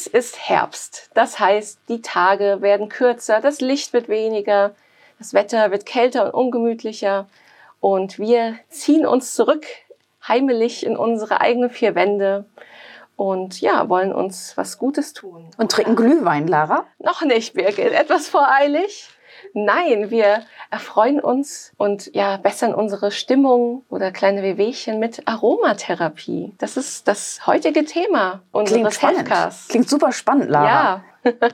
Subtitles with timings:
[0.00, 1.10] Es ist Herbst.
[1.12, 4.74] Das heißt, die Tage werden kürzer, das Licht wird weniger,
[5.18, 7.26] das Wetter wird kälter und ungemütlicher
[7.80, 9.66] und wir ziehen uns zurück,
[10.26, 12.46] heimelig in unsere eigenen vier Wände
[13.16, 15.50] und ja, wollen uns was Gutes tun.
[15.58, 16.86] Und trinken Glühwein, Lara?
[16.98, 17.92] Noch nicht, Birgit.
[17.92, 19.10] Etwas voreilig.
[19.52, 26.52] Nein, wir erfreuen uns und ja, bessern unsere Stimmung oder kleine Wehwehchen mit Aromatherapie.
[26.58, 29.68] Das ist das heutige Thema unseres Klingt Podcasts.
[29.68, 31.02] Klingt super spannend, Lara.
[31.24, 31.32] Ja.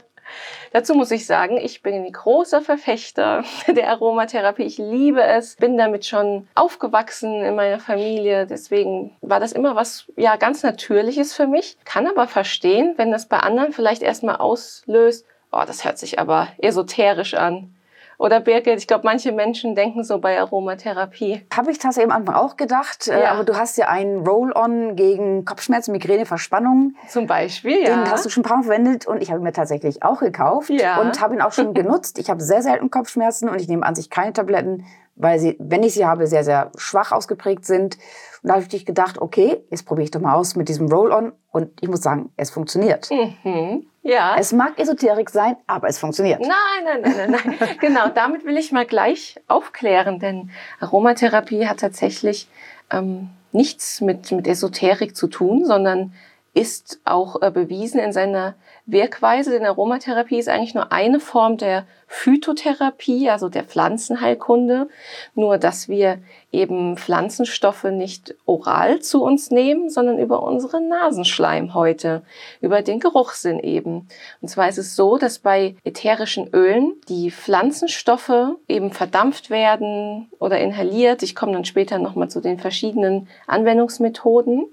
[0.72, 4.64] Dazu muss ich sagen, ich bin ein großer Verfechter der Aromatherapie.
[4.64, 8.46] Ich liebe es, bin damit schon aufgewachsen in meiner Familie.
[8.46, 11.78] Deswegen war das immer was ja ganz Natürliches für mich.
[11.84, 16.48] Kann aber verstehen, wenn das bei anderen vielleicht erstmal auslöst, oh, das hört sich aber
[16.58, 17.75] esoterisch an.
[18.18, 21.42] Oder Birgit, ich glaube, manche Menschen denken so bei Aromatherapie.
[21.54, 23.08] Habe ich tatsächlich am Anfang auch gedacht.
[23.08, 23.32] äh, Ja.
[23.32, 26.94] Aber du hast ja einen Roll-On gegen Kopfschmerzen, Migräne, Verspannung.
[27.08, 27.94] Zum Beispiel, ja.
[27.96, 30.20] Den hast du schon ein paar Mal verwendet und ich habe ihn mir tatsächlich auch
[30.20, 31.00] gekauft Ja.
[31.00, 32.18] und habe ihn auch schon genutzt.
[32.18, 34.84] Ich habe sehr selten Kopfschmerzen und ich nehme an sich keine Tabletten,
[35.16, 37.96] weil sie, wenn ich sie habe, sehr, sehr schwach ausgeprägt sind.
[38.46, 41.32] Und da habe ich gedacht, okay, jetzt probiere ich doch mal aus mit diesem Roll-On
[41.50, 43.10] und ich muss sagen, es funktioniert.
[43.10, 43.86] Mhm.
[44.02, 44.36] Ja.
[44.38, 46.40] Es mag Esoterik sein, aber es funktioniert.
[46.42, 46.52] Nein,
[46.84, 47.68] nein, nein, nein, nein.
[47.80, 52.48] genau, damit will ich mal gleich aufklären, denn Aromatherapie hat tatsächlich
[52.92, 56.12] ähm, nichts mit, mit Esoterik zu tun, sondern
[56.56, 58.54] ist auch äh, bewiesen in seiner
[58.86, 64.88] Wirkweise, denn Aromatherapie ist eigentlich nur eine Form der Phytotherapie, also der Pflanzenheilkunde,
[65.34, 66.18] nur dass wir
[66.52, 72.22] eben Pflanzenstoffe nicht oral zu uns nehmen, sondern über unsere Nasenschleimhäute,
[72.60, 74.08] über den Geruchssinn eben.
[74.40, 80.58] Und zwar ist es so, dass bei ätherischen Ölen die Pflanzenstoffe eben verdampft werden oder
[80.60, 81.22] inhaliert.
[81.22, 84.66] Ich komme dann später nochmal zu den verschiedenen Anwendungsmethoden.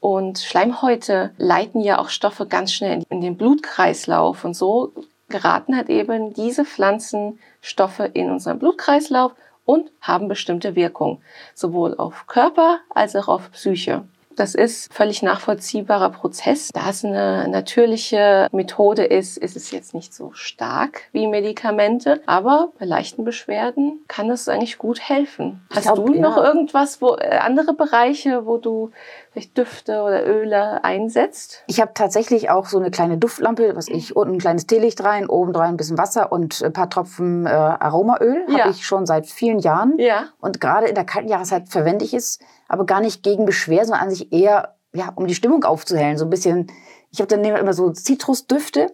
[0.00, 4.44] Und Schleimhäute leiten ja auch Stoffe ganz schnell in den Blutkreislauf.
[4.44, 4.92] Und so
[5.28, 9.32] geraten halt eben diese Pflanzenstoffe in unseren Blutkreislauf
[9.64, 11.22] und haben bestimmte Wirkung,
[11.54, 14.04] sowohl auf Körper als auch auf Psyche.
[14.36, 16.70] Das ist völlig nachvollziehbarer Prozess.
[16.72, 22.72] Da es eine natürliche Methode ist, ist es jetzt nicht so stark wie Medikamente, aber
[22.78, 25.60] bei leichten Beschwerden kann es eigentlich gut helfen.
[25.74, 26.20] Hast glaub, du ja.
[26.20, 28.92] noch irgendwas, wo äh, andere Bereiche, wo du
[29.30, 31.62] vielleicht Düfte oder Öle einsetzt?
[31.66, 35.28] Ich habe tatsächlich auch so eine kleine Duftlampe, was ich unten ein kleines Teelicht rein,
[35.28, 38.44] oben rein ein bisschen Wasser und ein paar Tropfen äh, Aromaöl.
[38.48, 38.60] Ja.
[38.60, 39.94] Habe ich schon seit vielen Jahren.
[39.98, 40.24] Ja.
[40.40, 42.38] Und gerade in der kalten Jahreszeit verwende ich es,
[42.68, 46.18] aber gar nicht gegen Beschwer, sondern an sich eher, ja, um die Stimmung aufzuhellen.
[46.18, 46.66] So ein bisschen,
[47.10, 48.90] ich habe dann immer so Zitrusdüfte,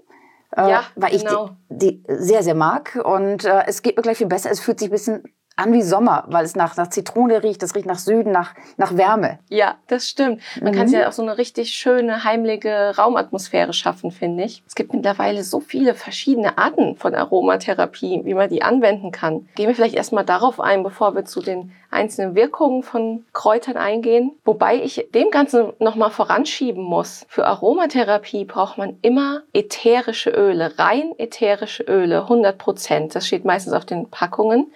[0.54, 1.50] äh, Ja, weil ich genau.
[1.69, 3.00] die, die sehr, sehr mag.
[3.02, 4.50] Und äh, es geht mir gleich viel besser.
[4.50, 5.22] Es fühlt sich ein bisschen
[5.56, 8.94] an wie Sommer, weil es nach, nach Zitrone riecht, das riecht nach Süden, nach, nach
[8.97, 9.39] Wärme.
[9.49, 10.43] Ja, das stimmt.
[10.61, 10.89] Man kann Mhm.
[10.89, 14.62] sich ja auch so eine richtig schöne, heimliche Raumatmosphäre schaffen, finde ich.
[14.67, 19.49] Es gibt mittlerweile so viele verschiedene Arten von Aromatherapie, wie man die anwenden kann.
[19.55, 24.33] Gehen wir vielleicht erstmal darauf ein, bevor wir zu den einzelnen Wirkungen von Kräutern eingehen.
[24.44, 27.25] Wobei ich dem Ganzen nochmal voranschieben muss.
[27.28, 33.15] Für Aromatherapie braucht man immer ätherische Öle, rein ätherische Öle, 100 Prozent.
[33.15, 34.71] Das steht meistens auf den Packungen.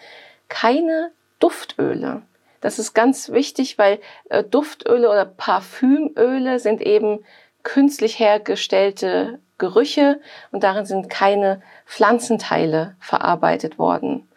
[0.50, 2.20] Keine Duftöle.
[2.60, 7.24] Das ist ganz wichtig, weil äh, Duftöle oder Parfümöle sind eben
[7.62, 14.28] künstlich hergestellte Gerüche und darin sind keine Pflanzenteile verarbeitet worden.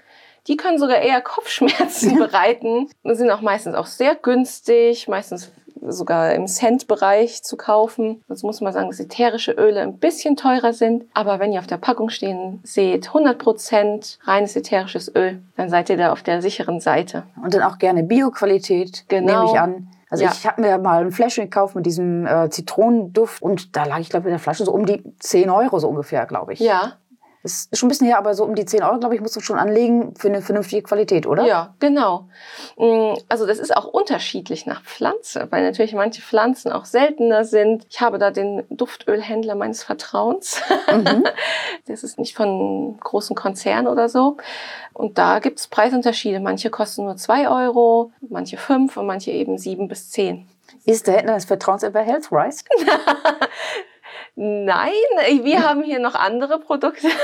[0.47, 5.51] Die können sogar eher Kopfschmerzen bereiten und sind auch meistens auch sehr günstig, meistens
[5.87, 8.23] sogar im Cent-Bereich zu kaufen.
[8.29, 11.05] Jetzt muss man sagen, dass ätherische Öle ein bisschen teurer sind.
[11.13, 15.97] Aber wenn ihr auf der Packung stehen seht, 100% reines ätherisches Öl, dann seid ihr
[15.97, 17.23] da auf der sicheren Seite.
[17.43, 19.31] Und dann auch gerne Bioqualität, Genau.
[19.33, 19.87] nehme ich an.
[20.09, 20.31] Also Ja.
[20.31, 24.09] ich habe mir mal ein Fläschchen gekauft mit diesem äh, Zitronenduft und da lag ich,
[24.09, 26.59] glaube ich, in der Flasche so um die 10 Euro so ungefähr, glaube ich.
[26.59, 26.93] Ja,
[27.43, 29.35] Das ist schon ein bisschen her, aber so um die 10 Euro, glaube ich, musst
[29.35, 31.45] du schon anlegen für eine vernünftige Qualität, oder?
[31.45, 32.29] Ja, genau.
[32.77, 37.85] Mm, Also das ist auch unterschiedlich nach Pflanze, weil natürlich manche Pflanzen auch seltener sind.
[37.89, 40.61] Ich habe da den Duftölhändler meines Vertrauens.
[40.89, 41.25] Mhm.
[41.85, 44.37] Das ist nicht von großen Konzern oder so.
[44.93, 46.39] Und da gibt es Preisunterschiede.
[46.39, 50.47] Manche kosten nur zwei Euro, manche fünf und manche eben sieben bis zehn.
[50.85, 52.63] Ist der Händler des Vertrauens bei Healthrise?
[54.35, 54.93] Nein,
[55.43, 57.07] wir haben hier noch andere Produkte.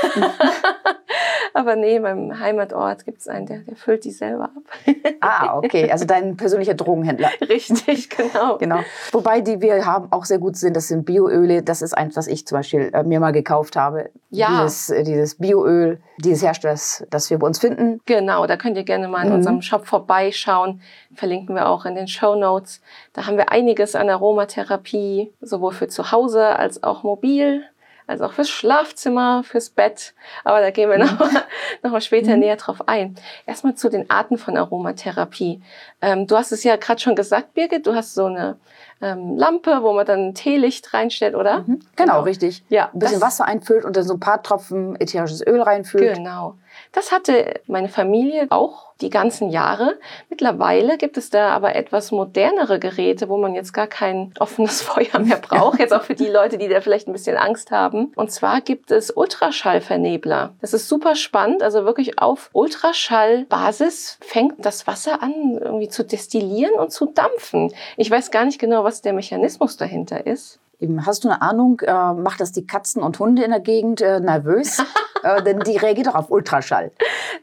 [1.54, 4.62] Aber nee, beim Heimatort gibt es einen, der, der füllt die selber ab.
[5.22, 5.90] Ah, okay.
[5.90, 7.28] Also dein persönlicher Drogenhändler.
[7.48, 8.56] Richtig, genau.
[8.56, 8.78] Genau.
[9.12, 11.62] Wobei die wir haben auch sehr gut sind, das sind Bioöle.
[11.62, 14.10] Das ist eins, was ich zum Beispiel äh, mir mal gekauft habe.
[14.30, 14.62] Ja.
[14.62, 18.00] Dieses, äh, dieses Bioöl dieses Herstellers, das wir bei uns finden.
[18.06, 19.34] Genau, da könnt ihr gerne mal in Mhm.
[19.36, 20.80] unserem Shop vorbeischauen.
[21.14, 22.80] Verlinken wir auch in den Show Notes.
[23.12, 27.64] Da haben wir einiges an Aromatherapie, sowohl für zu Hause als auch mobil.
[28.10, 30.14] Also auch fürs Schlafzimmer, fürs Bett.
[30.42, 31.30] Aber da gehen wir noch, mal,
[31.82, 32.40] noch mal später mhm.
[32.40, 33.14] näher drauf ein.
[33.46, 35.62] Erstmal zu den Arten von Aromatherapie.
[36.02, 38.58] Ähm, du hast es ja gerade schon gesagt, Birgit, du hast so eine
[39.00, 41.60] ähm, Lampe, wo man dann Teelicht reinstellt, oder?
[41.60, 41.80] Mhm.
[41.96, 42.62] Genau, genau, richtig.
[42.68, 46.16] Ja, ein bisschen Wasser einfüllt und dann so ein paar Tropfen ätherisches Öl reinfüllt.
[46.16, 46.54] Genau.
[46.92, 49.98] Das hatte meine Familie auch die ganzen Jahre.
[50.28, 55.20] Mittlerweile gibt es da aber etwas modernere Geräte, wo man jetzt gar kein offenes Feuer
[55.20, 55.78] mehr braucht.
[55.78, 58.12] Jetzt auch für die Leute, die da vielleicht ein bisschen Angst haben.
[58.16, 60.54] Und zwar gibt es Ultraschallvernebler.
[60.60, 61.62] Das ist super spannend.
[61.62, 67.72] Also wirklich auf Ultraschallbasis fängt das Wasser an, irgendwie zu destillieren und zu dampfen.
[67.96, 70.60] Ich weiß gar nicht genau, was der Mechanismus dahinter ist.
[71.04, 74.18] Hast du eine Ahnung, äh, macht das die Katzen und Hunde in der Gegend äh,
[74.18, 74.82] nervös?
[75.22, 76.90] äh, denn die reagiert doch auf Ultraschall.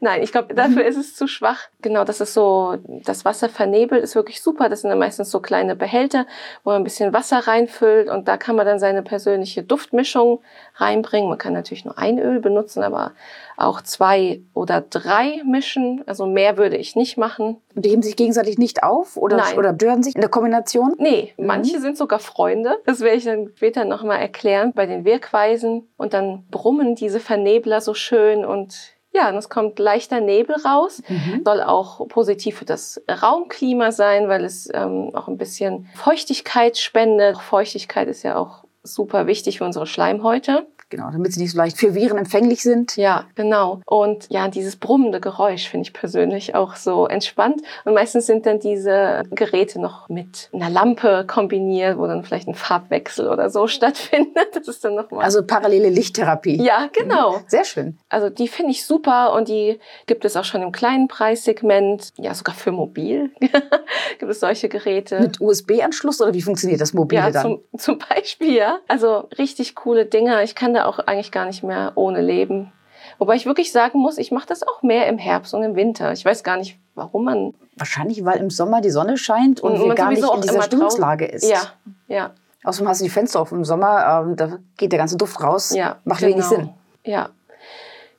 [0.00, 1.68] Nein, ich glaube, dafür ist es zu schwach.
[1.80, 4.68] Genau, das ist so, das Wasser vernebelt ist wirklich super.
[4.68, 6.26] Das sind dann meistens so kleine Behälter,
[6.64, 10.40] wo man ein bisschen Wasser reinfüllt und da kann man dann seine persönliche Duftmischung
[10.76, 11.28] reinbringen.
[11.28, 13.12] Man kann natürlich nur ein Öl benutzen, aber
[13.58, 16.02] auch zwei oder drei mischen.
[16.06, 17.60] Also mehr würde ich nicht machen.
[17.74, 19.58] Und die heben sich gegenseitig nicht auf oder, Nein.
[19.58, 20.94] oder stören sich in der Kombination?
[20.98, 21.46] Nee, mhm.
[21.46, 22.76] manche sind sogar Freunde.
[22.86, 25.88] Das werde ich dann später nochmal erklären bei den Wirkweisen.
[25.96, 31.02] Und dann brummen diese Vernebler so schön und ja, und es kommt leichter Nebel raus.
[31.08, 31.42] Mhm.
[31.44, 37.38] Soll auch positiv für das Raumklima sein, weil es ähm, auch ein bisschen Feuchtigkeit spendet.
[37.38, 40.66] Feuchtigkeit ist ja auch super wichtig für unsere Schleimhäute.
[40.90, 42.96] Genau, damit sie nicht so leicht für Viren empfänglich sind.
[42.96, 43.82] Ja, genau.
[43.84, 47.60] Und ja, dieses brummende Geräusch finde ich persönlich auch so entspannt.
[47.84, 52.54] Und meistens sind dann diese Geräte noch mit einer Lampe kombiniert, wo dann vielleicht ein
[52.54, 54.48] Farbwechsel oder so stattfindet.
[54.54, 55.24] Das ist dann nochmal.
[55.24, 56.62] Also parallele Lichttherapie.
[56.62, 57.38] Ja, genau.
[57.38, 57.42] Mhm.
[57.48, 57.98] Sehr schön.
[58.08, 62.12] Also die finde ich super und die gibt es auch schon im kleinen Preissegment.
[62.16, 65.20] Ja, sogar für mobil gibt es solche Geräte.
[65.20, 67.42] Mit USB-Anschluss oder wie funktioniert das mobile ja, dann?
[67.42, 68.78] Zum, zum Beispiel, ja.
[68.88, 70.42] Also richtig coole Dinger.
[70.42, 72.72] Ich kann da auch eigentlich gar nicht mehr ohne leben.
[73.18, 76.12] Wobei ich wirklich sagen muss, ich mache das auch mehr im Herbst und im Winter.
[76.12, 77.54] Ich weiß gar nicht, warum man.
[77.76, 81.26] Wahrscheinlich, weil im Sommer die Sonne scheint und, und wir gar nicht in dieser Stimmungslage
[81.26, 81.48] ist.
[81.48, 81.60] Ja,
[82.06, 82.30] ja.
[82.64, 85.72] Außerdem hast du die Fenster auf im Sommer, ähm, da geht der ganze Duft raus.
[85.74, 86.32] Ja, Macht genau.
[86.32, 86.70] wenig Sinn.
[87.04, 87.30] Ja.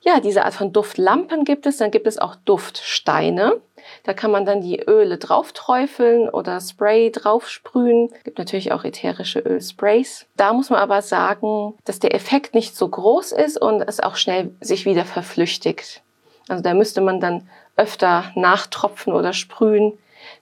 [0.01, 1.77] Ja, diese Art von Duftlampen gibt es.
[1.77, 3.57] Dann gibt es auch Duftsteine.
[4.03, 8.09] Da kann man dann die Öle drauf träufeln oder Spray drauf sprühen.
[8.23, 10.25] Gibt natürlich auch ätherische Ölsprays.
[10.37, 14.15] Da muss man aber sagen, dass der Effekt nicht so groß ist und es auch
[14.15, 16.01] schnell sich wieder verflüchtigt.
[16.47, 17.47] Also da müsste man dann
[17.77, 19.97] öfter nachtropfen oder sprühen.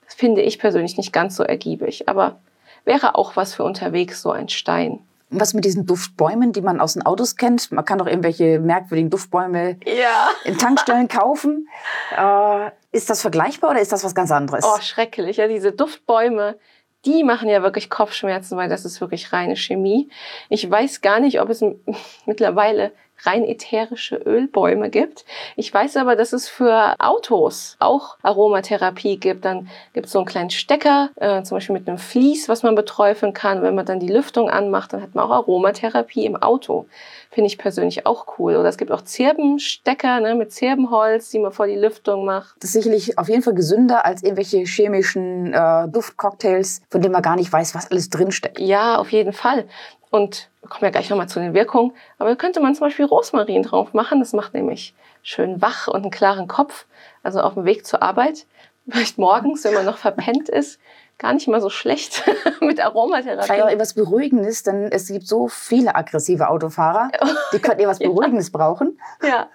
[0.06, 2.40] Das finde ich persönlich nicht ganz so ergiebig, aber
[2.86, 5.00] wäre auch was für unterwegs, so ein Stein.
[5.30, 7.70] Was mit diesen Duftbäumen, die man aus den Autos kennt?
[7.74, 10.30] Man kann doch irgendwelche merkwürdigen Duftbäume ja.
[10.46, 11.68] in Tankstellen kaufen.
[12.16, 14.66] Äh, ist das vergleichbar oder ist das was ganz anderes?
[14.66, 15.38] Oh, schrecklich.
[15.38, 16.58] Ja, diese Duftbäume,
[17.06, 20.10] die machen ja wirklich Kopfschmerzen, weil das ist wirklich reine Chemie.
[20.50, 21.64] Ich weiß gar nicht, ob es
[22.26, 22.92] mittlerweile
[23.24, 25.26] rein ätherische Ölbäume gibt.
[25.56, 29.46] Ich weiß aber, dass es für Autos auch Aromatherapie gibt.
[29.46, 32.76] Dann gibt es so einen kleinen Stecker, äh, zum Beispiel mit einem Vlies, was man
[32.76, 33.62] beträufeln kann.
[33.62, 36.86] Wenn man dann die Lüftung anmacht, dann hat man auch Aromatherapie im Auto.
[37.32, 38.56] Finde ich persönlich auch cool.
[38.56, 42.56] Oder es gibt auch Zirbenstecker ne, mit Zirbenholz, die man vor die Lüftung macht.
[42.60, 47.22] Das ist sicherlich auf jeden Fall gesünder als irgendwelche chemischen äh, Duftcocktails, von denen man
[47.22, 48.60] gar nicht weiß, was alles drinsteckt.
[48.60, 49.66] Ja, auf jeden Fall.
[50.10, 51.94] Und wir kommen ja gleich nochmal zu den Wirkungen.
[52.18, 54.20] Aber könnte man zum Beispiel Rosmarin drauf machen.
[54.20, 56.86] Das macht nämlich schön wach und einen klaren Kopf.
[57.24, 58.46] Also auf dem Weg zur Arbeit.
[58.90, 60.80] Vielleicht morgens, wenn man noch verpennt ist.
[61.18, 62.24] Gar nicht mal so schlecht
[62.62, 63.46] mit Aromatherapie.
[63.46, 67.10] Vielleicht auch etwas Beruhigendes, denn es gibt so viele aggressive Autofahrer.
[67.54, 68.58] Die könnten etwas Beruhigendes ja.
[68.58, 69.00] brauchen.
[69.24, 69.48] Ja.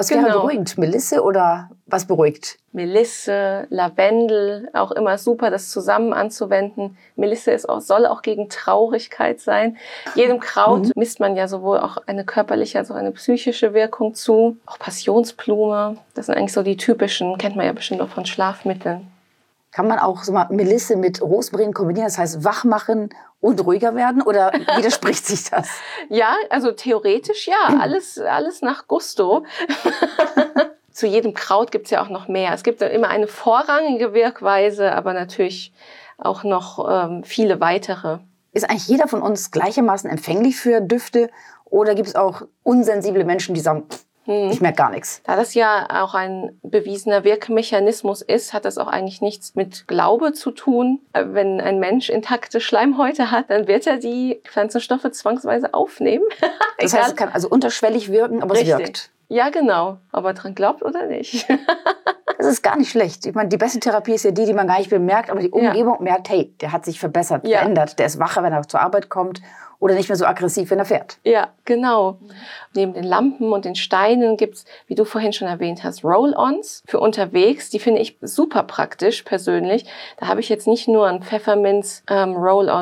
[0.00, 0.28] Was genau.
[0.28, 0.78] wäre beruhigend?
[0.78, 2.56] Melisse oder was beruhigt?
[2.72, 6.96] Melisse, Lavendel, auch immer super, das zusammen anzuwenden.
[7.16, 9.76] Melisse ist auch, soll auch gegen Traurigkeit sein.
[10.14, 10.92] Jedem Kraut mhm.
[10.94, 14.56] misst man ja sowohl auch eine körperliche als auch eine psychische Wirkung zu.
[14.64, 19.06] Auch Passionsblume, das sind eigentlich so die typischen, kennt man ja bestimmt auch von Schlafmitteln.
[19.72, 23.10] Kann man auch so mal Melisse mit Rosmarin kombinieren, das heißt wach machen
[23.40, 25.68] und ruhiger werden oder widerspricht sich das?
[26.08, 29.44] Ja, also theoretisch ja, alles, alles nach Gusto.
[30.90, 32.52] Zu jedem Kraut gibt es ja auch noch mehr.
[32.52, 35.72] Es gibt immer eine vorrangige Wirkweise, aber natürlich
[36.18, 38.18] auch noch ähm, viele weitere.
[38.52, 41.30] Ist eigentlich jeder von uns gleichermaßen empfänglich für Düfte
[41.64, 43.84] oder gibt es auch unsensible Menschen, die sagen,
[44.24, 44.50] hm.
[44.50, 45.22] Ich merke gar nichts.
[45.24, 50.32] Da das ja auch ein bewiesener Wirkmechanismus ist, hat das auch eigentlich nichts mit Glaube
[50.32, 51.00] zu tun.
[51.12, 56.24] Äh, wenn ein Mensch intakte Schleimhäute hat, dann wird er die Pflanzenstoffe zwangsweise aufnehmen.
[56.78, 58.72] das heißt, es kann also unterschwellig wirken, aber Richtig.
[58.72, 59.10] es wirkt.
[59.28, 59.98] Ja, genau.
[60.12, 61.48] Ob er dran glaubt oder nicht.
[62.36, 63.24] das ist gar nicht schlecht.
[63.26, 65.50] Ich meine, die beste Therapie ist ja die, die man gar nicht bemerkt, aber die
[65.50, 66.02] Umgebung ja.
[66.02, 67.60] merkt, hey, der hat sich verbessert, ja.
[67.60, 67.98] verändert.
[67.98, 69.40] Der ist wacher, wenn er zur Arbeit kommt
[69.80, 71.16] oder nicht mehr so aggressiv, wenn er fährt.
[71.24, 72.18] Ja, genau.
[72.74, 77.00] Neben den Lampen und den Steinen gibt's, wie du vorhin schon erwähnt hast, Roll-Ons für
[77.00, 77.70] unterwegs.
[77.70, 79.86] Die finde ich super praktisch persönlich.
[80.18, 82.36] Da habe ich jetzt nicht nur ein Pfefferminz ähm,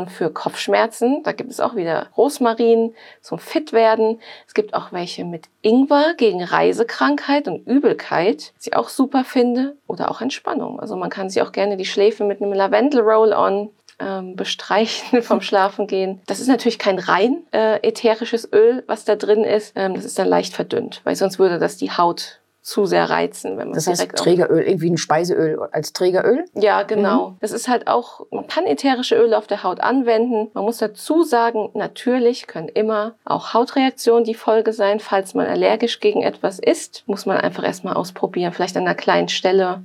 [0.08, 1.22] für Kopfschmerzen.
[1.22, 4.20] Da gibt es auch wieder Rosmarin zum Fitwerden.
[4.48, 9.76] Es gibt auch welche mit Ingwer gegen Reisekrankheit und Übelkeit, was ich auch super finde.
[9.86, 10.80] Oder auch Entspannung.
[10.80, 15.40] Also man kann sich auch gerne die Schläfe mit einem Lavendel Roll-On ähm, bestreichen vom
[15.40, 16.20] Schlafengehen.
[16.26, 19.72] Das ist natürlich kein rein äh, ätherisches Öl, was da drin ist.
[19.76, 23.56] Ähm, das ist dann leicht verdünnt, weil sonst würde das die Haut zu sehr reizen,
[23.56, 26.44] wenn man Das heißt Trägeröl, irgendwie ein Speiseöl als Trägeröl.
[26.54, 27.34] ja, genau.
[27.40, 30.50] Das ist halt auch, man kann ätherische Öle auf der Haut anwenden.
[30.52, 35.00] Man muss dazu sagen, natürlich können immer auch Hautreaktionen die Folge sein.
[35.00, 38.52] Falls man allergisch gegen etwas ist, muss man einfach erstmal ausprobieren.
[38.52, 39.82] Vielleicht an einer kleinen Stelle,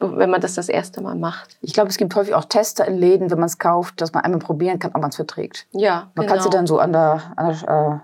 [0.00, 1.58] wenn man das das erste Mal macht.
[1.60, 4.24] Ich glaube, es gibt häufig auch Tester in Läden, wenn man es kauft, dass man
[4.24, 5.66] einmal probieren kann, ob man es verträgt.
[5.72, 6.34] Ja, Man genau.
[6.34, 7.98] kann sie dann so an der, an der äh,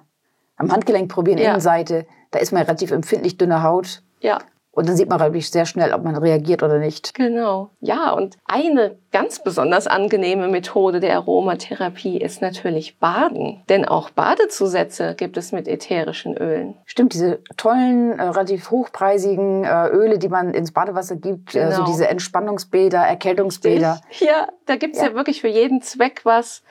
[0.59, 1.51] am Handgelenk probieren, Ja.
[1.51, 2.07] Innenseite.
[2.31, 4.03] Da ist man relativ empfindlich dünne Haut.
[4.21, 4.39] Ja,
[4.77, 7.15] Und dann sieht man relativ sehr schnell, ob man reagiert oder nicht.
[7.15, 7.71] Genau.
[7.81, 13.63] Ja, und eine ganz besonders angenehme Methode der Aromatherapie ist natürlich Baden.
[13.71, 16.75] Denn auch Badezusätze gibt es mit ätherischen Ölen.
[16.85, 21.77] Stimmt, diese tollen, äh, relativ hochpreisigen äh, Öle, die man ins Badewasser gibt, äh, so
[21.77, 21.87] Genau.
[21.87, 24.03] diese Entspannungsbäder, Erkältungsbäder.
[24.21, 25.07] Ja, da gibt's ja.
[25.07, 25.15] Ja.
[25.15, 26.63] wirklich für jeden Zweck was.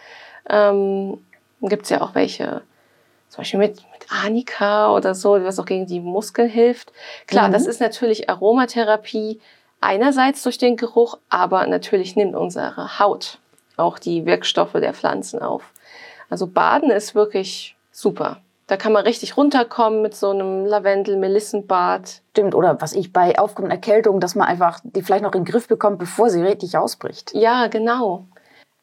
[0.48, 1.18] Ähm,
[1.62, 2.62] gibt's ja auch welche,
[3.30, 6.92] zum Beispiel mit Arnika oder so, was auch gegen die Muskeln hilft.
[7.28, 7.54] Klar, Mhm.
[7.54, 9.40] das ist natürlich Aromatherapie
[9.82, 13.40] einerseits durch den Geruch, aber natürlich nimmt unsere Haut
[13.78, 15.72] auch die Wirkstoffe der Pflanzen auf.
[16.30, 18.38] Also Baden ist wirklich super.
[18.68, 22.22] Da kann man richtig runterkommen mit so einem Lavendel-Melissenbad.
[22.32, 25.52] Stimmt, oder was ich bei aufkommender Erkältung, dass man einfach die vielleicht noch in den
[25.52, 27.34] Griff bekommt, bevor sie richtig ausbricht.
[27.36, 28.26] Ja, genau.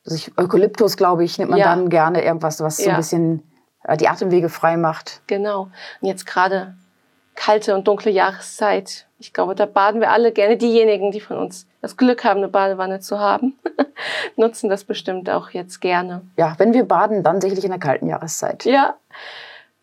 [0.05, 1.67] Also ich, Eukalyptus, glaube ich, nimmt man Ja.
[1.75, 2.91] dann gerne irgendwas, was so Ja.
[2.91, 3.43] ein bisschen
[3.99, 5.23] die Atemwege frei macht.
[5.27, 5.71] Genau.
[6.01, 6.75] Und jetzt gerade
[7.35, 9.07] kalte und dunkle Jahreszeit.
[9.19, 10.57] Ich glaube, da baden wir alle gerne.
[10.57, 13.59] Diejenigen, die von uns das Glück haben, eine Badewanne zu haben,
[14.37, 16.23] nutzen das bestimmt auch jetzt gerne.
[16.37, 18.65] Ja, wenn wir baden, dann sicherlich in der kalten Jahreszeit.
[18.65, 18.97] Ja.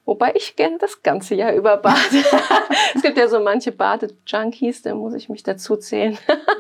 [0.06, 1.98] Wobei ich gerne das ganze Jahr über bade.
[2.96, 6.18] es gibt ja so manche Bade-Junkies, da muss ich mich dazu zählen.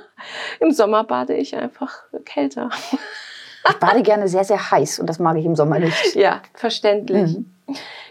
[0.59, 2.69] Im Sommer bade ich einfach kälter.
[3.69, 5.95] Ich bade gerne sehr, sehr heiß und das mag ich im Sommer nicht.
[6.15, 7.37] Ja, verständlich.
[7.37, 7.45] Mhm.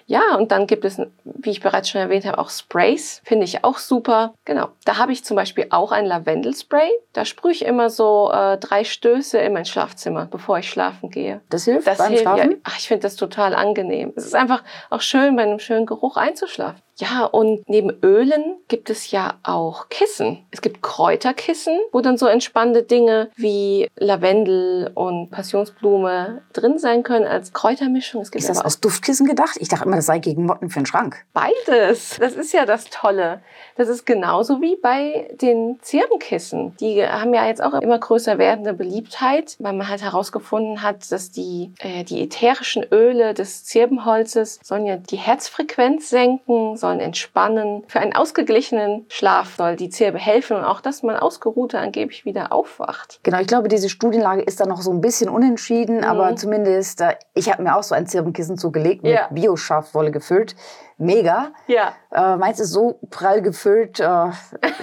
[0.06, 3.20] Ja, und dann gibt es, wie ich bereits schon erwähnt habe, auch Sprays.
[3.24, 4.32] Finde ich auch super.
[4.46, 4.68] Genau.
[4.86, 6.88] Da habe ich zum Beispiel auch ein Lavendelspray.
[7.12, 11.42] Da sprühe ich immer so äh, drei Stöße in mein Schlafzimmer, bevor ich schlafen gehe.
[11.50, 12.56] Das hilft Das beim hilft, ja, Schlafen?
[12.64, 14.14] ach, ich finde das total angenehm.
[14.16, 16.80] Es ist einfach auch schön, bei einem schönen Geruch einzuschlafen.
[16.98, 20.44] Ja, und neben Ölen gibt es ja auch Kissen.
[20.50, 27.26] Es gibt Kräuterkissen, wo dann so entspannende Dinge wie Lavendel und Passionsblume drin sein können
[27.26, 28.22] als Kräutermischung.
[28.22, 29.56] Es gibt Ist das als Duftkissen gedacht?
[29.60, 31.24] Ich dachte immer, das sei gegen Motten für den Schrank.
[31.32, 32.16] Beides.
[32.18, 33.42] Das ist ja das Tolle.
[33.76, 36.76] Das ist genauso wie bei den Zirbenkissen.
[36.78, 41.30] Die haben ja jetzt auch immer größer werdende Beliebtheit, weil man halt herausgefunden hat, dass
[41.30, 47.84] die, äh, die ätherischen Öle des Zirbenholzes sollen ja die Herzfrequenz senken, sollen entspannen.
[47.86, 52.52] Für einen ausgeglichenen Schlaf soll die Zirbe helfen und auch, dass man ausgeruhter angeblich wieder
[52.52, 53.20] aufwacht.
[53.22, 57.14] Genau, ich glaube, diese Studienlage ist da noch so ein bisschen unentschieden, aber zumindest, äh,
[57.34, 59.28] ich habe mir auch so ein Zirbenkissen zugelegt, mit.
[59.30, 60.56] Bioschafwolle gefüllt.
[60.98, 61.52] Mega.
[61.68, 61.92] Ja.
[62.10, 64.04] Äh, meins ist so prall gefüllt, äh,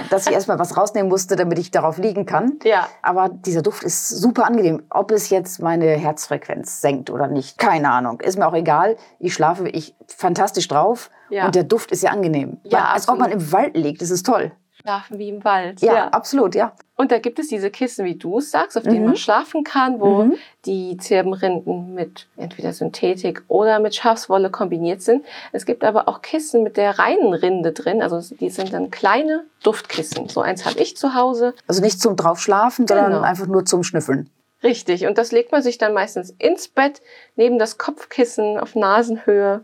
[0.09, 2.53] dass ich erstmal was rausnehmen musste, damit ich darauf liegen kann.
[2.63, 2.87] Ja.
[3.01, 4.83] Aber dieser Duft ist super angenehm.
[4.89, 8.21] Ob es jetzt meine Herzfrequenz senkt oder nicht, keine Ahnung.
[8.21, 8.95] Ist mir auch egal.
[9.19, 11.45] Ich schlafe ich fantastisch drauf Ja.
[11.47, 12.57] und der Duft ist ja angenehm.
[12.63, 14.01] Ja, man, als ob man im Wald liegt.
[14.01, 14.51] Das ist toll.
[14.85, 15.81] Schlafen wie im Wald.
[15.81, 16.73] Ja, absolut, ja.
[16.95, 19.05] Und da gibt es diese Kissen, wie du es sagst, auf denen Mhm.
[19.07, 20.35] man schlafen kann, wo Mhm.
[20.65, 25.25] die Zirbenrinden mit entweder Synthetik oder mit Schafswolle kombiniert sind.
[25.51, 28.03] Es gibt aber auch Kissen mit der reinen Rinde drin.
[28.03, 30.29] Also die sind dann kleine Duftkissen.
[30.29, 31.55] So eins habe ich zu Hause.
[31.67, 33.01] Also nicht zum draufschlafen, Genau.
[33.01, 34.29] sondern einfach nur zum Schnüffeln.
[34.61, 35.07] Richtig.
[35.07, 37.01] Und das legt man sich dann meistens ins Bett,
[37.35, 39.61] neben das Kopfkissen auf Nasenhöhe.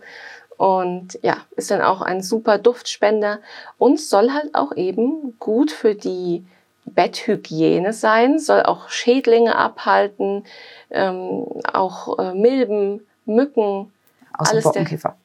[0.62, 3.40] Und ja, ist dann auch ein super Duftspender
[3.80, 6.46] und soll halt auch eben gut für die
[6.86, 10.44] Betthygiene sein, soll auch Schädlinge abhalten,
[10.92, 13.92] ähm, auch äh, Milben, Mücken,
[14.38, 15.16] Außer Alles der- Bockenkäfer.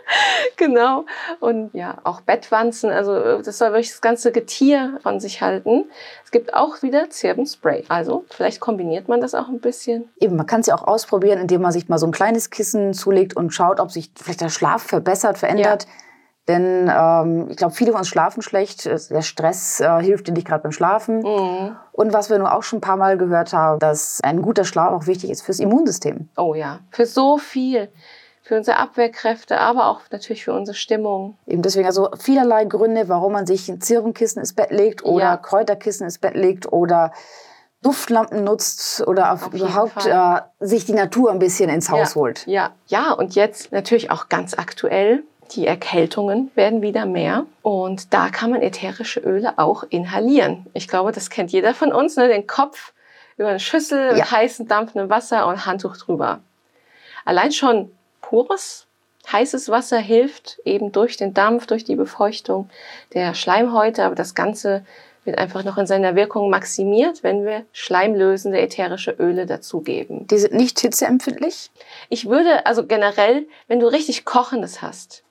[0.56, 1.04] genau.
[1.40, 5.86] Und ja, auch Bettwanzen, also äh, das soll wirklich das ganze Getier von sich halten.
[6.24, 7.84] Es gibt auch wieder Zirbenspray.
[7.88, 10.08] Also vielleicht kombiniert man das auch ein bisschen.
[10.18, 12.94] Eben, man kann es ja auch ausprobieren, indem man sich mal so ein kleines Kissen
[12.94, 15.86] zulegt und schaut, ob sich vielleicht der Schlaf verbessert, verändert.
[16.48, 18.84] Denn ähm, ich glaube, viele von uns schlafen schlecht.
[18.84, 21.20] Der Stress äh, hilft dir nicht gerade beim Schlafen.
[21.20, 21.76] Mhm.
[21.92, 24.92] Und was wir nur auch schon ein paar Mal gehört haben, dass ein guter Schlaf
[24.92, 26.28] auch wichtig ist fürs Immunsystem.
[26.36, 27.90] Oh ja, für so viel.
[28.44, 31.36] Für unsere Abwehrkräfte, aber auch natürlich für unsere Stimmung.
[31.46, 35.36] Eben deswegen also vielerlei Gründe, warum man sich ein Zirbenkissen ins Bett legt oder Ja.
[35.36, 37.12] Kräuterkissen ins Bett legt oder
[37.82, 42.20] Duftlampen nutzt oder auf Auf überhaupt äh, sich die Natur ein bisschen ins Haus ja.
[42.20, 42.46] holt.
[42.46, 45.22] Ja, ja, und jetzt natürlich auch ganz aktuell.
[45.52, 50.66] Die Erkältungen werden wieder mehr und da kann man ätherische Öle auch inhalieren.
[50.72, 52.26] Ich glaube, das kennt jeder von uns, ne?
[52.28, 52.92] den Kopf
[53.36, 54.14] über eine Schüssel Ja.
[54.14, 56.40] mit heißem, dampfendem Wasser und Handtuch drüber.
[57.24, 57.90] Allein schon
[58.32, 58.86] pures,
[59.30, 62.70] heißes Wasser hilft eben durch den Dampf, durch die Befeuchtung
[63.12, 64.86] der Schleimhäute, aber das Ganze
[65.24, 70.26] wird einfach noch in seiner Wirkung maximiert, wenn wir schleimlösende ätherische Öle dazugeben.
[70.28, 71.70] Die sind nicht hitzeempfindlich.
[72.08, 75.22] Ich würde, also generell, wenn du richtig Kochendes hast,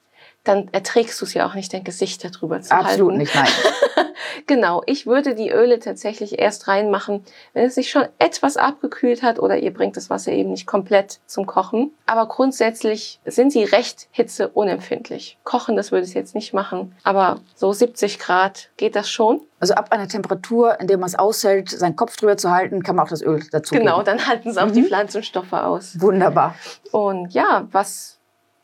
[0.44, 3.18] dann erträgst du es ja auch nicht, dein Gesicht darüber zu Absolut halten.
[3.18, 3.48] nicht, nein.
[4.48, 9.40] Genau, ich würde die Öle tatsächlich erst reinmachen, wenn es sich schon etwas abgekühlt hat
[9.40, 11.92] oder ihr bringt das Wasser eben nicht komplett zum Kochen.
[12.06, 15.38] Aber grundsätzlich sind sie recht hitzeunempfindlich.
[15.44, 19.42] Kochen, das würde ich jetzt nicht machen, aber so 70 Grad geht das schon.
[19.60, 22.96] Also ab einer Temperatur, in der man es aushält, seinen Kopf drüber zu halten, kann
[22.96, 24.06] man auch das Öl dazu Genau, geben.
[24.06, 26.00] dann halten es auch die Pflanzenstoffe aus.
[26.00, 26.56] Wunderbar.
[26.92, 28.18] Und ja, was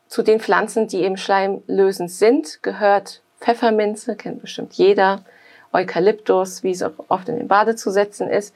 [0.08, 5.22] zu den Pflanzen, die eben schleimlösend sind, gehört Pfefferminze, kennt bestimmt jeder,
[5.72, 8.54] Eukalyptus, wie es auch oft in den Bade zu setzen ist,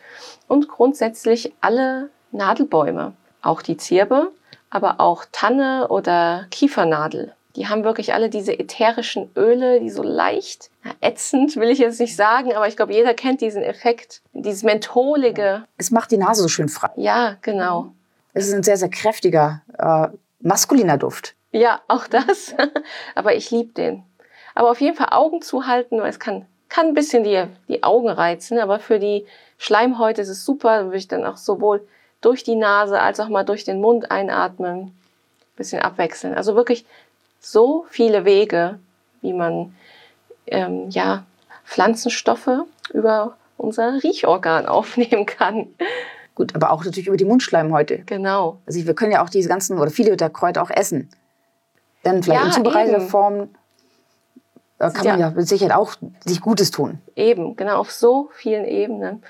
[0.48, 4.32] und grundsätzlich alle Nadelbäume, auch die Zirbe,
[4.70, 7.34] aber auch Tanne oder Kiefernadel.
[7.56, 12.00] Die haben wirklich alle diese ätherischen Öle, die so leicht, na, ätzend will ich jetzt
[12.00, 15.64] nicht sagen, aber ich glaube, jeder kennt diesen Effekt, dieses mentholige.
[15.76, 16.88] Es macht die Nase so schön frei.
[16.96, 17.92] Ja, genau.
[18.32, 20.08] Es ist ein sehr, sehr kräftiger, äh,
[20.40, 21.34] maskuliner Duft.
[21.52, 22.54] Ja, auch das.
[23.14, 24.02] Aber ich liebe den.
[24.54, 28.08] Aber auf jeden Fall Augen zuhalten, weil es kann, kann ein bisschen die, die Augen
[28.08, 30.78] reizen, aber für die Schleimhäute ist es super.
[30.78, 31.86] Da würde ich dann auch sowohl
[32.20, 34.78] durch die Nase als auch mal durch den Mund einatmen.
[34.80, 34.92] Ein
[35.56, 36.34] bisschen abwechseln.
[36.34, 36.84] Also wirklich
[37.40, 38.78] so viele Wege,
[39.22, 39.74] wie man
[40.46, 41.24] ähm, ja,
[41.64, 42.50] Pflanzenstoffe
[42.92, 45.68] über unser Riechorgan aufnehmen kann.
[46.34, 47.98] Gut, aber auch natürlich über die Mundschleimhäute.
[48.06, 48.58] Genau.
[48.66, 51.10] Also wir können ja auch diese ganzen oder viele der Kräuter auch essen.
[52.02, 53.08] Dann vielleicht Ja, in zubereiteter eben.
[53.08, 53.40] Form
[54.78, 55.16] äh, kann man Ja.
[55.16, 57.00] ja mit Sicherheit auch sich Gutes tun.
[57.14, 59.22] Eben, genau, auf so vielen Ebenen.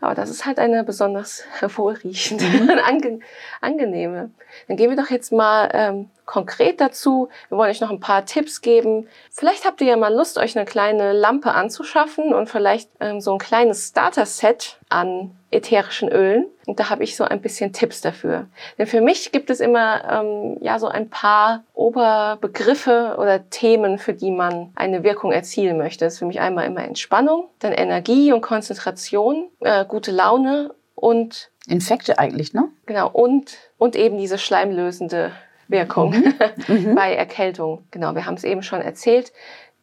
[0.00, 1.44] Aber das ist halt eine besonders
[1.76, 3.20] wohlriechende und ange
[3.60, 4.30] angenehme.
[4.68, 7.28] Dann gehen wir doch jetzt mal ähm, konkret dazu.
[7.48, 9.08] Wir wollen euch noch ein paar Tipps geben.
[9.30, 13.32] Vielleicht habt ihr ja mal Lust, euch eine kleine Lampe anzuschaffen und vielleicht ähm, so
[13.32, 16.46] ein kleines Starter-Set an ätherischen Ölen.
[16.66, 18.46] Und da habe ich so ein bisschen Tipps dafür.
[18.78, 24.14] Denn für mich gibt es immer ähm, ja so ein paar Oberbegriffe oder Themen, für
[24.14, 26.04] die man eine Wirkung erzielen möchte.
[26.04, 31.50] Das ist für mich einmal immer Entspannung, dann Energie und Konzentration, äh, gute Laune und
[31.66, 32.68] Infekte eigentlich, ne?
[32.86, 35.32] genau und und eben diese schleimlösende
[35.68, 36.14] Wirkung
[36.68, 36.94] Mhm.
[36.94, 37.86] bei Erkältung.
[37.90, 39.32] Genau, wir haben es eben schon erzählt.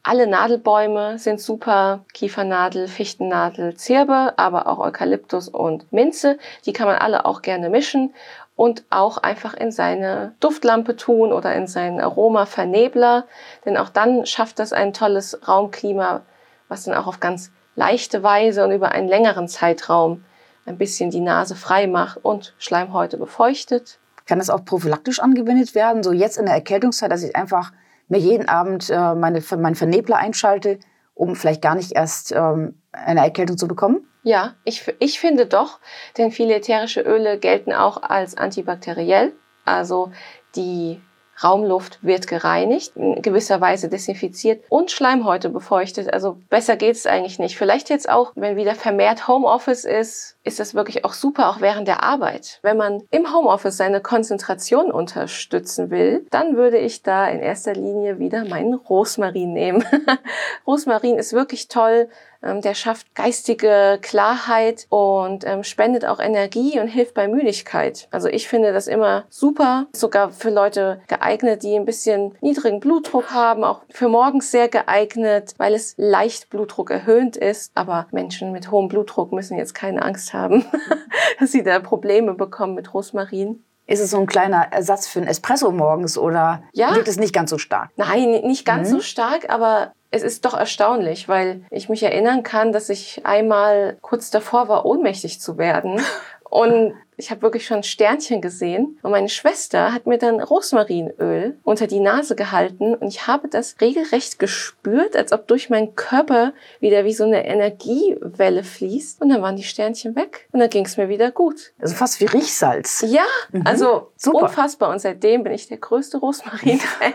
[0.04, 2.06] Alle Nadelbäume sind super.
[2.14, 6.40] Kiefernadel, Fichtennadel, Zirbe, aber auch Eukalyptus und Minze.
[6.66, 8.14] Die kann man alle auch gerne mischen
[8.56, 13.26] und auch einfach in seine Duftlampe tun oder in seinen Aromavernebler.
[13.66, 16.22] Denn auch dann schafft das ein tolles Raumklima,
[16.68, 20.24] was dann auch auf ganz leichte Weise und über einen längeren Zeitraum
[20.66, 24.00] ein bisschen die Nase frei macht und Schleimhäute befeuchtet.
[24.32, 26.04] Kann das auch prophylaktisch angewendet werden?
[26.04, 27.74] So jetzt in der Erkältungszeit, dass ich einfach
[28.08, 30.80] mir jeden Abend äh, meine, meinen Vernebler einschalte,
[31.14, 34.08] um vielleicht gar nicht erst ähm, eine Erkältung zu bekommen?
[34.24, 35.82] Ja, ich, ich finde doch,
[36.18, 39.34] denn viele ätherische Öle gelten auch als antibakteriell.
[39.66, 40.14] Also
[40.56, 41.02] die
[41.44, 46.14] Raumluft wird gereinigt, in gewisser Weise desinfiziert und Schleimhäute befeuchtet.
[46.14, 47.58] Also besser geht's eigentlich nicht.
[47.58, 51.88] Vielleicht jetzt auch, wenn wieder vermehrt Homeoffice ist, ist das wirklich auch super, auch während
[51.88, 52.60] der Arbeit.
[52.62, 58.20] Wenn man im Homeoffice seine Konzentration unterstützen will, dann würde ich da in erster Linie
[58.20, 59.84] wieder meinen Rosmarin nehmen.
[60.68, 62.10] Rosmarin ist wirklich toll.
[62.44, 68.08] Ähm, Der schafft geistige Klarheit und ähm, spendet auch Energie und hilft bei Müdigkeit.
[68.12, 73.32] Also ich finde das immer super, sogar für Leute geeignet, die ein bisschen niedrigen Blutdruck
[73.32, 77.72] haben, auch für morgens sehr geeignet, weil es leicht Blutdruck erhöhend ist.
[77.76, 80.66] Aber Menschen mit hohem Blutdruck müssen jetzt keine Angst haben,
[81.40, 83.64] dass sie da Probleme bekommen mit Rosmarin.
[83.88, 86.96] Ist es so ein kleiner Ersatz für ein Espresso morgens oder Ja.
[86.96, 87.90] wirkt es nicht ganz so stark?
[87.98, 88.94] Nein, nicht ganz Mhm.
[88.94, 93.98] so stark, aber es ist doch erstaunlich, weil ich mich erinnern kann, dass ich einmal
[94.02, 96.02] kurz davor war, ohnmächtig zu werden.
[96.44, 98.98] Und ich habe wirklich schon Sternchen gesehen.
[99.04, 103.76] Und meine Schwester hat mir dann Rosmarinöl unter die Nase gehalten und ich habe das
[103.82, 109.22] regelrecht gespürt, als ob durch meinen Körper wieder wie so eine Energiewelle fließt.
[109.22, 111.74] Und dann waren die Sternchen weg und dann ging es mir wieder gut.
[111.80, 113.06] Also fast wie Riechsalz.
[113.08, 113.64] Ja, mhm.
[113.66, 114.44] also Super.
[114.44, 114.90] unfassbar.
[114.90, 117.14] Und seitdem bin ich der größte Rosmarin-Fan.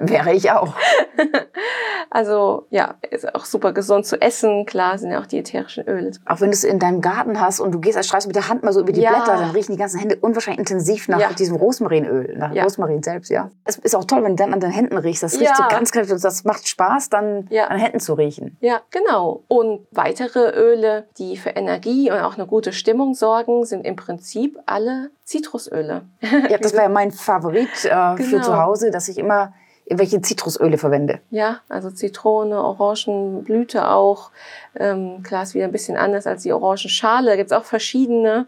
[0.00, 0.74] Wäre ich auch.
[2.10, 4.66] also ja, ist auch super gesund zu essen.
[4.66, 6.12] Klar sind ja auch die ätherischen Öle.
[6.26, 8.48] Auch wenn du es in deinem Garten hast und du gehst als Streifst mit der
[8.48, 9.10] Hand mal so über die ja.
[9.10, 12.54] Blätter, dann riechen die ganzen Hände unwahrscheinlich intensiv nach diesem Rosmarinöl, nach.
[12.54, 13.50] Rosmarin selbst, ja.
[13.64, 15.22] Es ist auch toll, wenn du dann an den Händen riechst.
[15.22, 18.56] Das riecht so ganz kräftig und das macht Spaß, dann an Händen zu riechen.
[18.60, 19.42] Ja, genau.
[19.48, 24.58] Und weitere Öle, die für Energie und auch eine gute Stimmung sorgen, sind im Prinzip
[24.66, 26.02] alle Zitrusöle.
[26.20, 28.16] Ja, das war ja mein Favorit äh, genau.
[28.16, 29.52] für zu Hause, dass ich immer
[29.90, 31.20] welche Zitrusöle verwende.
[31.30, 34.30] Ja, also Zitrone, Orangenblüte auch.
[34.76, 37.30] Ähm, klar ist wieder ein bisschen anders als die Orangenschale.
[37.30, 38.46] Da gibt es auch verschiedene.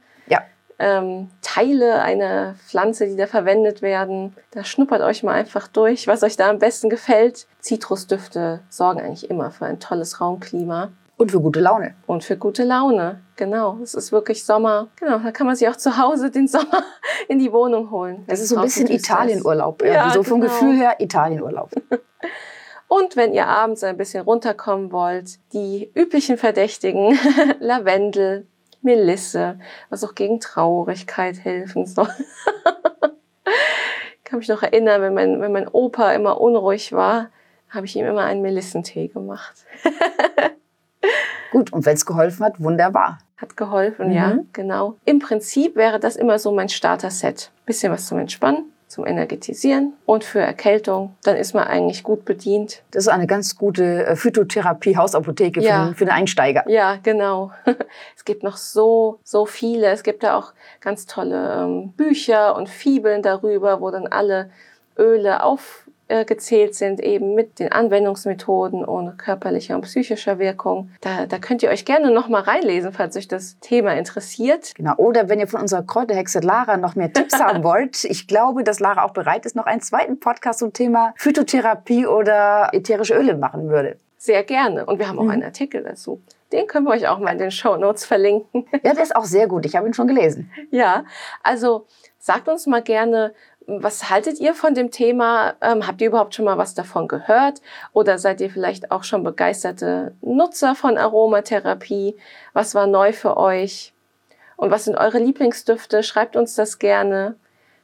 [0.81, 4.35] Ähm, Teile einer Pflanze, die da verwendet werden.
[4.51, 7.47] Da schnuppert euch mal einfach durch, was euch da am besten gefällt.
[7.61, 10.90] Zitrusdüfte sorgen eigentlich immer für ein tolles Raumklima.
[11.19, 11.95] Und für gute Laune.
[12.07, 13.77] Und für gute Laune, genau.
[13.83, 14.88] Es ist wirklich Sommer.
[14.97, 16.83] Genau, da kann man sich auch zu Hause den Sommer
[17.29, 18.25] in die Wohnung holen.
[18.27, 19.83] Das ist so ein bisschen Italienurlaub.
[19.85, 20.51] Ja, ja, so vom genau.
[20.51, 21.71] Gefühl her Italienurlaub.
[22.88, 27.19] Und wenn ihr abends ein bisschen runterkommen wollt, die üblichen Verdächtigen,
[27.61, 28.47] Lavendel,
[28.83, 32.09] Melisse, was auch gegen Traurigkeit helfen soll.
[34.16, 37.31] ich kann mich noch erinnern, wenn mein, wenn mein Opa immer unruhig war,
[37.69, 39.64] habe ich ihm immer einen Melissentee gemacht.
[41.53, 43.19] Gut, und wenn es geholfen hat, wunderbar.
[43.37, 44.14] Hat geholfen, mhm.
[44.14, 44.97] ja, genau.
[45.05, 47.51] Im Prinzip wäre das immer so mein Starter-Set.
[47.66, 52.83] Bisschen was zum Entspannen, zum Energetisieren und für Erkältung, dann ist man eigentlich gut bedient.
[52.90, 55.88] Das ist eine ganz gute äh, Phytotherapie-Hausapotheke ja.
[55.88, 56.64] für, für den Einsteiger.
[56.68, 57.53] Ja, genau.
[58.16, 59.87] Es gibt noch so, so viele.
[59.87, 64.50] Es gibt da auch ganz tolle ähm, Bücher und Fibeln darüber, wo dann alle
[64.98, 65.87] Öle auf
[66.25, 70.90] gezählt sind, eben mit den Anwendungsmethoden und körperlicher und psychischer Wirkung.
[71.01, 74.75] Da, da könnt ihr euch gerne noch mal reinlesen, falls euch das Thema interessiert.
[74.75, 74.94] Genau.
[74.96, 78.05] Oder wenn ihr von unserer Kräuterhexe Lara noch mehr Tipps haben wollt.
[78.05, 82.70] Ich glaube, dass Lara auch bereit ist, noch einen zweiten Podcast zum Thema Phytotherapie oder
[82.73, 83.96] ätherische Öle machen würde.
[84.16, 84.85] Sehr gerne.
[84.85, 85.31] Und wir haben auch mhm.
[85.31, 86.20] einen Artikel dazu.
[86.53, 88.66] Den können wir euch auch mal in den Show Notes verlinken.
[88.83, 89.64] Ja, der ist auch sehr gut.
[89.64, 90.51] Ich habe ihn schon gelesen.
[90.70, 91.05] Ja,
[91.42, 91.87] also
[92.18, 93.33] sagt uns mal gerne,
[93.78, 95.54] was haltet ihr von dem Thema?
[95.61, 97.62] Ähm, habt ihr überhaupt schon mal was davon gehört?
[97.92, 102.16] Oder seid ihr vielleicht auch schon begeisterte Nutzer von Aromatherapie?
[102.52, 103.92] Was war neu für euch?
[104.56, 106.02] Und was sind eure Lieblingsdüfte?
[106.02, 107.37] Schreibt uns das gerne.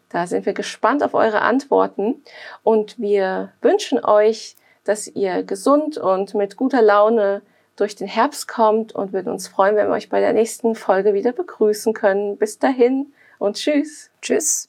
[0.09, 2.22] Da sind wir gespannt auf eure Antworten.
[2.62, 7.42] Und wir wünschen euch, dass ihr gesund und mit guter Laune
[7.77, 11.14] durch den Herbst kommt und würden uns freuen, wenn wir euch bei der nächsten Folge
[11.14, 12.38] wieder begrüßen können.
[12.38, 14.11] Bis dahin und tschüss.
[14.20, 14.68] Tschüss.